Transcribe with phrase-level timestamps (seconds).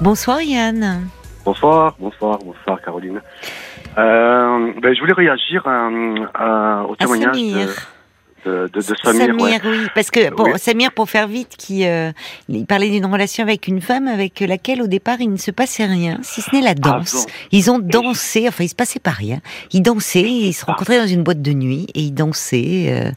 [0.00, 1.08] Bonsoir Yann.
[1.44, 3.20] Bonsoir, bonsoir, bonsoir Caroline.
[3.96, 7.70] Euh, ben, je voulais réagir euh, à- au témoignage de,
[8.44, 9.34] de, Samir.
[9.40, 9.58] ouais.
[9.64, 9.86] oui.
[9.94, 10.58] Parce que, bon, Oui.
[10.58, 12.12] Samir, pour faire vite, qui, euh,
[12.48, 15.86] il parlait d'une relation avec une femme avec laquelle, au départ, il ne se passait
[15.86, 17.26] rien, si ce n'est la danse.
[17.26, 17.32] bon.
[17.52, 19.38] Ils ont dansé, enfin, il se passait pas rien.
[19.72, 20.72] Ils dansaient, ils se Ah.
[20.72, 23.10] rencontraient dans une boîte de nuit et ils dansaient euh,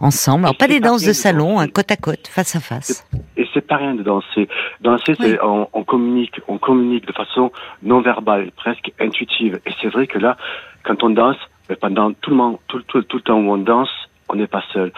[0.00, 0.44] ensemble.
[0.46, 3.06] Alors, pas des danses de salon, hein, côte à côte, face à face.
[3.36, 4.48] Et c'est pas rien de danser.
[4.80, 5.26] Danser, Oui.
[5.32, 9.60] c'est on, on communique, on communique de façon non verbale, presque intuitive.
[9.66, 10.36] Et c'est vrai que là,
[10.82, 11.36] quand on danse,
[11.80, 13.90] pendant tout le monde, tout, le- tout, le- tout le temps où on danse,
[14.32, 14.90] on n'est pas seul.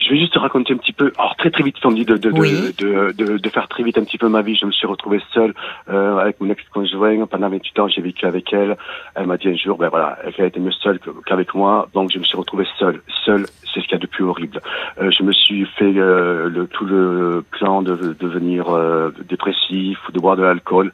[0.00, 1.12] Je vais juste te raconter un petit peu.
[1.16, 2.74] Alors très très vite, on dit de de, de- Oui.
[2.78, 4.56] de, de, de faire très vite un petit peu ma vie.
[4.56, 5.54] Je me suis retrouvé seul
[5.88, 7.88] euh, avec mon ex-conjoint pendant 28 ans.
[7.88, 8.76] J'ai vécu avec elle.
[9.14, 12.18] Elle m'a dit un jour, ben voilà, elle était mieux seule qu'avec moi, donc je
[12.18, 13.00] me suis retrouvé seul.
[13.24, 14.60] Seul, c'est ce qu'il y a de plus horrible.
[15.00, 18.66] Euh, je me suis fait euh, le, tout le plan de, de devenir
[19.28, 20.92] dépressif ou de boire de l'alcool.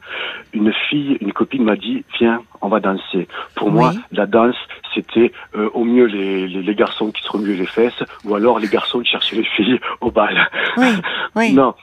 [0.53, 3.27] Une fille, une copine m'a dit, viens, on va danser.
[3.55, 4.55] Pour moi, la danse,
[4.93, 8.59] c'était euh, au mieux les, les, les garçons qui se remuaient les fesses, ou alors
[8.59, 10.49] les garçons qui cherchaient les filles au bal.
[10.77, 10.87] Oui,
[11.35, 11.53] oui.
[11.59, 11.75] Non.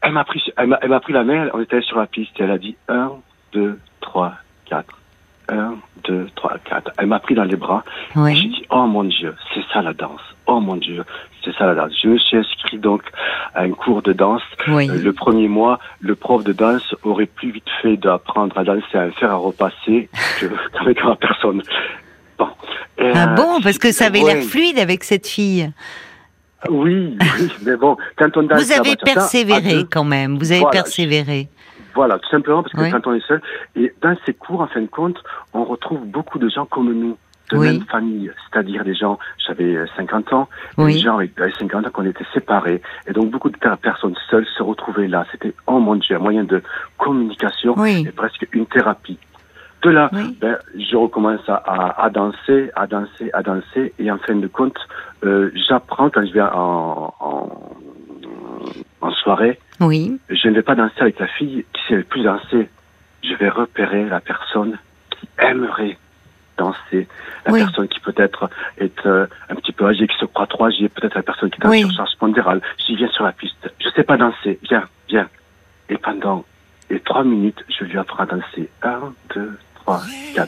[0.00, 2.38] Elle m'a pris, elle m'a, elle m'a pris la main, on était sur la piste,
[2.38, 3.12] et elle a dit un,
[3.52, 4.34] deux, trois,
[4.66, 4.98] quatre.
[5.48, 5.74] Un,
[6.08, 6.90] deux, trois, quatre.
[6.98, 8.48] Elle m'a pris dans les bras, et j'ai Oui.
[8.48, 10.20] dit, oh mon Dieu, c'est ça la danse.
[10.46, 11.04] Oh mon Dieu,
[11.44, 11.92] c'est ça la danse.
[12.02, 13.02] Je me suis inscrit donc
[13.54, 14.42] à un cours de danse.
[14.68, 14.88] Oui.
[14.90, 18.84] Euh, Le premier mois, le prof de danse aurait plus vite fait d'apprendre à danser
[18.94, 20.08] à un fer à repasser
[20.72, 21.62] qu'avec ma personne.
[22.38, 22.48] Bon.
[23.14, 24.34] Ah bon, parce que ça avait ouais.
[24.34, 25.70] l'air fluide avec cette fille.
[26.70, 30.82] Oui, oui, mais bon, quand on danse Vous avez persévéré quand même, vous avez Voilà.
[30.82, 31.48] persévéré.
[31.94, 32.90] Voilà, tout simplement parce que Oui.
[32.90, 33.40] quand on est seul,
[33.76, 37.16] et dans ces cours, en fin de compte, on retrouve beaucoup de gens comme nous,
[37.52, 37.66] de Oui.
[37.66, 40.94] même famille, c'est-à-dire des gens, j'avais euh, 50 ans, et Oui.
[40.94, 44.14] des gens avec avec 50 ans qu'on était séparés, et donc beaucoup de per- personnes
[44.30, 45.24] seules se retrouvaient là.
[45.30, 46.62] C'était, oh mon Dieu, un moyen de
[46.98, 48.04] communication Oui.
[48.08, 49.18] et presque une thérapie.
[49.82, 54.16] De là, ben, je recommence à, à, à danser, à danser, à danser, et en
[54.16, 54.78] fin de compte,
[55.24, 57.48] euh, j'apprends quand je vais en, en,
[59.04, 60.18] en soirée, Oui.
[60.30, 62.68] je ne vais pas danser avec la fille qui sait le plus danser.
[63.22, 64.78] Je vais repérer la personne
[65.10, 65.96] qui aimerait
[66.56, 67.08] danser,
[67.46, 67.60] la Oui.
[67.60, 68.48] personne qui peut-être
[68.78, 71.60] est euh, un petit peu âgée, qui se croit trop âgée, peut-être la personne qui
[71.60, 71.80] est en Oui.
[71.80, 72.60] surcharge pondérale.
[72.78, 73.72] Je dis, viens sur la piste.
[73.82, 74.58] Je sais pas danser.
[74.62, 75.28] Viens, viens.
[75.88, 76.44] Et pendant
[76.90, 78.70] les trois minutes, je lui apprends à danser.
[78.82, 79.58] Un, deux,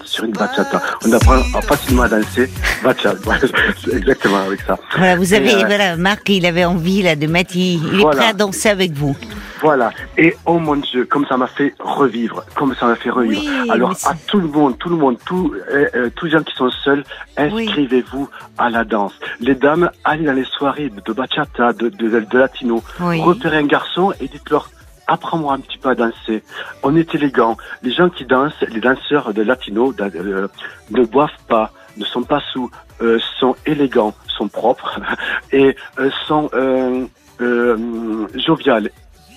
[0.04, 0.82] Sur une bachata.
[1.06, 2.50] On apprend facilement à danser.
[2.82, 3.34] Bachata.
[3.92, 4.78] Exactement avec ça.
[4.96, 8.00] Voilà, vous avez, Et, euh, voilà, Marc, il avait envie là de mettre, il, il
[8.00, 9.16] est prêt à danser avec vous.
[9.62, 9.90] Voilà.
[10.18, 13.42] Et oh mon Dieu, comme ça m'a fait revivre, comme ça m'a fait revivre.
[13.62, 16.42] Oui, Alors à tout le monde, tout le monde, tout, euh, euh, tous les gens
[16.42, 17.04] qui sont seuls,
[17.36, 19.12] inscrivez-vous à la danse.
[19.40, 23.20] Les dames, allez dans les soirées de bachata, de, de, de latino, Oui.
[23.22, 24.70] repérez un garçon et dites-leur.
[25.06, 26.42] Apprends-moi un petit peu à danser.
[26.82, 27.56] On est élégant.
[27.82, 30.48] Les gens qui dansent, les danseurs de latino da- euh,
[30.90, 32.70] ne boivent pas, ne sont pas sous,
[33.02, 34.98] euh, sont élégants, sont propres
[35.52, 37.06] et euh, sont euh,
[37.40, 38.90] euh, joviales.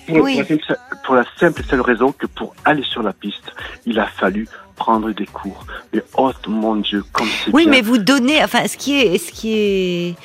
[0.08, 0.42] Oui.
[0.42, 3.52] pour la simple, pour la simple et seule raison que pour aller sur la piste,
[3.86, 5.64] il a fallu prendre des cours.
[5.92, 7.70] Mais oh mon Dieu, comme c'est Oui, bien.
[7.74, 10.16] mais vous donnez, enfin, ce qui est, ce qui est,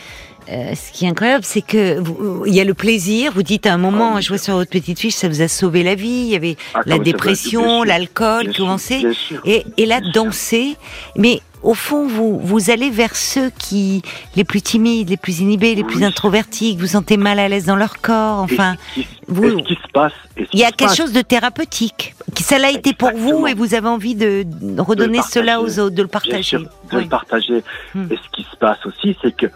[0.50, 2.02] euh, ce qui est incroyable, c'est que
[2.46, 3.32] il y a le plaisir.
[3.34, 5.48] Vous dites à un moment, Oh, je vois sur votre petite fiche, ça vous a
[5.48, 6.08] sauvé la vie.
[6.08, 9.12] Il y avait Ah, la ça, dépression, l'alcool, bien sûr.
[9.46, 10.76] Et, et là, danser.
[11.16, 14.04] Mais au fond, vous, vous allez vers ceux qui,
[14.36, 16.06] les plus timides, les plus inhibés, les plus Oui.
[16.06, 18.38] introvertis, que vous sentez mal à l'aise dans leur corps.
[18.40, 20.68] Enfin, Et ce qui, vous- et ce qui se passe, et ce il y a
[20.72, 22.14] quelque passe, chose de thérapeutique.
[22.40, 24.46] Ça l'a été pour vous et vous avez envie de
[24.78, 26.44] redonner cela aux autres, de le partager.
[26.44, 26.68] sûr, de
[26.98, 27.04] Oui.
[27.04, 27.64] le partager.
[27.96, 28.06] Hmm.
[28.12, 29.48] Et ce qui se passe aussi, c'est que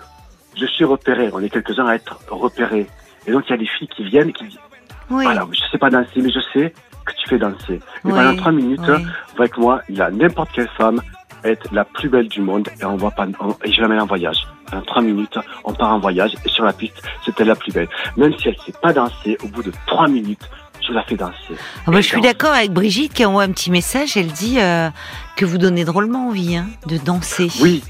[0.59, 1.29] je suis repéré.
[1.33, 2.87] On est quelques-uns à être repérés.
[3.27, 4.59] Et donc, il y a des filles qui viennent, qui disent,
[5.09, 5.23] Oui.
[5.23, 6.73] voilà, je sais pas danser, mais je sais
[7.05, 7.73] que tu fais danser.
[7.75, 9.03] Et Oui, pendant trois minutes, oui.
[9.37, 11.01] avec moi, il y a n'importe quelle femme
[11.43, 14.05] être la plus belle du monde et on va pas, on- et je l'amène en
[14.05, 14.45] voyage.
[14.69, 17.87] Pendant trois minutes, on part en voyage et sur la piste, c'était la plus belle.
[18.17, 20.49] Même si elle sait pas danser, au bout de trois minutes,
[20.85, 21.33] je la fais danser.
[21.87, 24.17] Ah bah, je suis d'accord avec Brigitte qui envoie un petit message.
[24.17, 24.89] Elle dit euh,
[25.37, 27.47] que vous donnez drôlement envie hein, de danser.
[27.61, 27.83] Oui,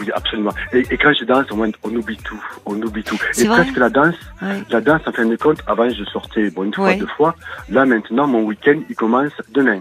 [0.00, 0.52] oui, absolument.
[0.72, 2.42] Et, et quand je danse, on oublie tout.
[2.66, 3.18] On oublie tout.
[3.38, 4.62] Et presque la danse, Ouais.
[4.70, 6.96] la danse, en fin de compte, avant, je sortais bon, une fois, Ouais.
[6.96, 7.34] deux fois.
[7.68, 9.80] Là, maintenant, mon week-end, il commence demain.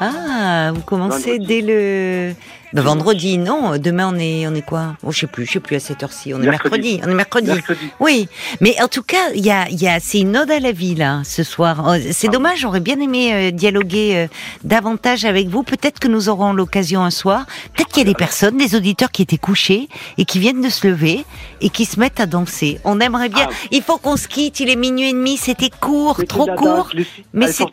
[0.00, 2.32] Ah, vous commencez dès le
[2.74, 3.78] Le vendredi, non.
[3.78, 4.96] Demain, on est, on est quoi?
[5.02, 6.34] Oh, Je sais plus, je sais plus à cette heure-ci.
[6.34, 7.00] On est mercredi.
[7.02, 7.50] On est mercredi.
[7.98, 8.28] Oui,
[8.60, 10.94] mais en tout cas, il y a, y a, c'est une ode à la vie
[10.94, 11.84] là ce soir.
[11.86, 12.60] Oh, c'est ah dommage.
[12.60, 14.26] J'aurais bien aimé euh, dialoguer euh,
[14.64, 15.62] davantage avec vous.
[15.62, 17.46] Peut-être que nous aurons l'occasion un soir.
[17.74, 19.88] Peut-être qu'il y a des personnes, des auditeurs qui étaient couchés
[20.18, 21.24] et qui viennent de se lever
[21.62, 22.80] et qui se mettent à danser.
[22.84, 23.46] On aimerait bien.
[23.50, 23.54] Ah.
[23.70, 24.60] Il faut qu'on se quitte.
[24.60, 25.38] Il est minuit et demi.
[25.38, 26.90] C'était court, trop court.
[27.32, 27.64] mais c'est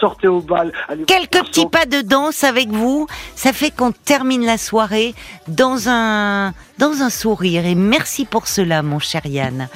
[0.00, 0.72] sortez au bal.
[1.06, 3.06] Quelques petits pas de danse avec vous.
[3.36, 5.14] Ça fait qu'on termine la soirée
[5.48, 7.66] dans un, dans un sourire.
[7.66, 9.68] Et merci pour cela, mon cher Yann.